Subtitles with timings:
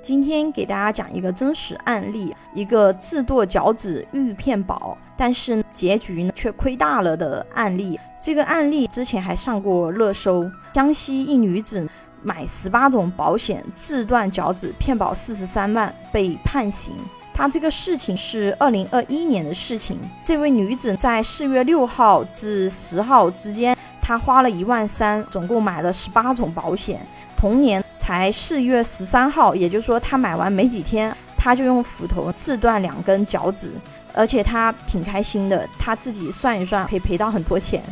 [0.00, 7.98] 今天给大家讲一个真实案例，一个自剁脚趾欲骗保，但是结局呢却亏大了的案例。
[8.20, 11.86] 这个案例之前还上过热搜，江西一女子
[12.22, 16.94] 买十八种保险自断脚趾骗保四十三万被判刑。
[17.34, 27.00] 她这个事情是二零二一年的事情，这位女子在四月六号至十号之间，她花了一万三，总共买了十八种保险。
[27.36, 27.82] 同年。
[28.08, 33.70] 才四月十三号，也就是说他买完没几天，他就用斧头自断两根脚趾，
[34.14, 37.82] 而且他挺开心的，他自己算一算可以赔到很多钱。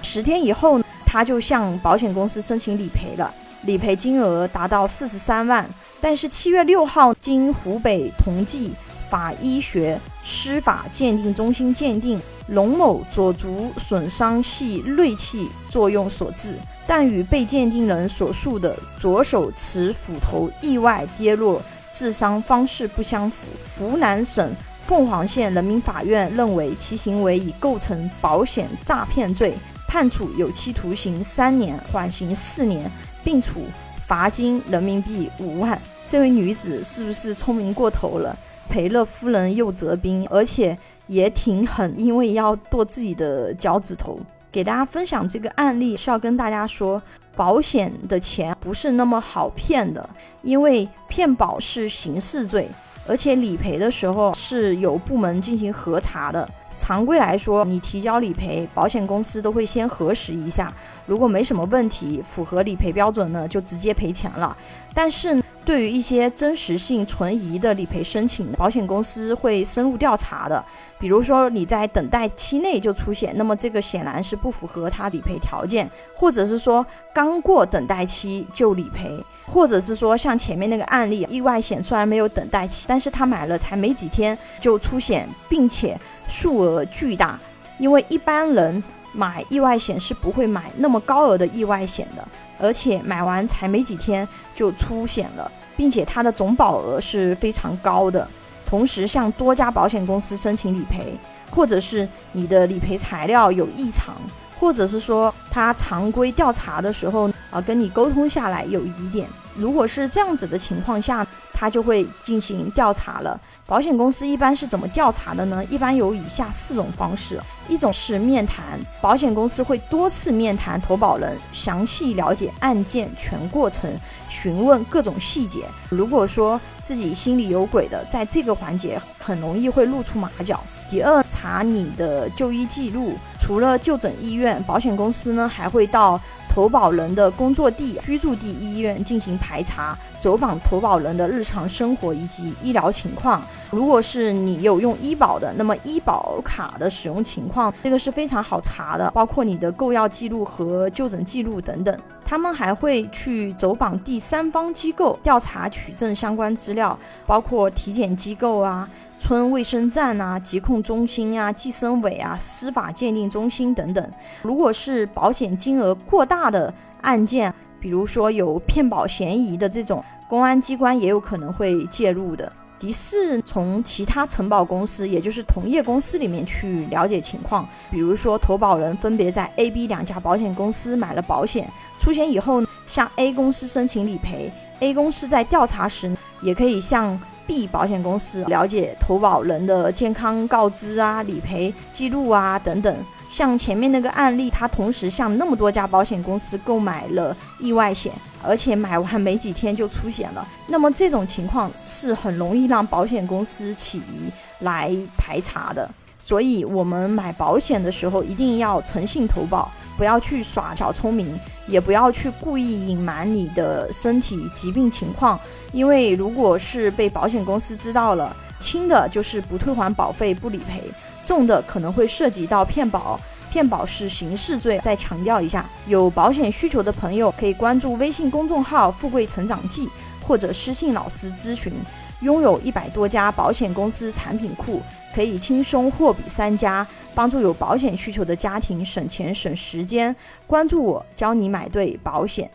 [0.00, 3.30] 十天以后，他就向保险公司申请理赔了，
[3.64, 5.68] 理赔金额达到四十三万。
[6.00, 8.72] 但是七月六号，经湖北同济
[9.08, 16.56] 法医学司法鉴定中心鉴定，龙某左足损伤系锐器作用所致。
[16.86, 21.60] 但与被鉴定人所述的左手持斧头意外跌落
[21.90, 23.38] 致伤方式不相符，
[23.76, 24.54] 湖南省
[24.86, 29.54] 凤凰县人民法院认为其行为已构成保险诈骗罪，
[29.88, 32.88] 判处有期徒刑三年，缓刑四年，
[33.24, 33.62] 并处
[34.06, 35.80] 罚金人民币五万。
[36.06, 38.38] 这位女子是不是聪明过头了？
[38.68, 44.18] 赔了夫人又折兵，而且也挺狠，因为要剁自己的脚趾头。
[44.52, 47.00] 给大家分享这个案例是要跟大家说，
[47.34, 50.08] 保险的钱不是那么好骗的，
[50.42, 52.66] 因为骗保是刑事罪，
[53.06, 56.48] 而且理赔的时候是有部门进行核查的。
[56.78, 60.72] 常规来说，你提交理赔，保险公司都会先核实一下，
[61.06, 64.56] 如果没什么问题，符合理赔标准呢，就直接赔钱了。
[64.94, 70.64] 但是，对于一些真实性存疑的理赔申请，保险公司会深入调查的。
[70.96, 87.36] 比如说你在等待期内就出险，那么这个显然是不符合他理赔条件；或者是说刚过等待期就理赔；或者是说像前面那个案例，意外险虽然没有等待期，但是他买了才没几天就出险，并且数额巨大。
[87.78, 88.82] 因为一般人
[89.16, 92.22] 买意外险是不会买那么高额的意外险的。
[92.58, 98.26] 而且买完才没几天就出险了，并且它的总保额是非常高的。
[98.64, 101.14] 同时向多家保险公司申请理赔，
[101.50, 104.16] 或者是你的理赔材料有异常，
[104.58, 109.28] 或者是说他常规调查的时候啊跟你沟通下来有疑点，
[109.58, 113.40] 如果是这样子的情况下，他就会进行调查了。
[113.66, 115.64] 保险公司一般是怎么调查的呢？
[115.70, 123.90] 一般有以下四种方式：一种是面谈，保险公司会多次面谈投保人，详细了解案件全过程，
[124.28, 125.64] 询问各种细节。
[125.88, 130.60] 如果说自己心里有鬼的，在这个环节很容易会露出马脚。
[130.88, 133.14] 第二，查你的就医记录，
[133.46, 136.20] 除了就诊医院，保险公司呢还会到。
[136.48, 143.42] 投保人的工作地、居住地医院进行排查，走访投保人的日常生活以及医疗情况。
[143.70, 151.94] 如果是你有用医保的，那么医保卡的使用情况，这个是非常好查的，包括你的购药记录和就诊记录等等。
[152.28, 158.88] 他们还会去走访第三方机构，调查取证相关资料，包括体检机构啊。
[159.18, 164.10] 村卫生站啊、疾控中心啊、计生委啊、司法鉴定中心等等。
[164.42, 172.52] 如果是保险金额过大的案件，比如说有骗保嫌疑的这种，公安机关也有可能会介入的。
[172.78, 177.66] 第四，从其他承保公司，也就是同业公司里面去了解情况。
[177.90, 181.66] 比如说，投保人分别在 A、B 两家保险公司买了保险，
[181.98, 184.52] 出险以后向 A 公司申请理赔。
[184.80, 192.94] A 公司在调查时，也可以向 B 保险公司了解投保人的健康告知啊、理赔记录啊等等。
[193.36, 198.10] 像前面那个案例，他同时向那么多家保险公司购买了意外险，
[198.42, 200.48] 而且买完没几天就出险了。
[200.66, 205.86] 那么这种情况是很容易让保险公司起疑来排查的。
[206.18, 211.38] 所以，我们买保险的时候一定要诚信投保，不要去耍小聪明，
[211.68, 215.38] 也不要去故意隐瞒你的身体疾病情况。
[215.72, 220.80] 因为如果是被保险公司知道了，轻的就是不退还保费、不理赔；
[221.26, 223.20] 重的可能会涉及到骗保。
[223.50, 224.78] 骗保是刑事罪。
[224.82, 229.88] 再强调一下，有保险需求的朋友可以关注微信公众号“富贵成长记”
[230.26, 231.72] 或者私信老师咨询。
[232.20, 234.80] 拥有一百多家保险公司产品库。
[235.14, 240.14] 可以轻松货比三家，帮助有保险需求的家庭省钱省时间。
[240.46, 242.50] 关注我，教你买对保险。